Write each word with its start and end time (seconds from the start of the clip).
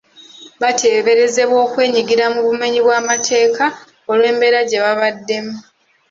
Bateebereza 0.61 1.43
okwenyigira 1.65 2.25
mu 2.33 2.41
bumenyi 2.47 2.79
bw’amateeka 2.85 3.63
olw’embeera 4.11 4.59
gye 4.69 4.79
baabaddemu. 4.83 5.55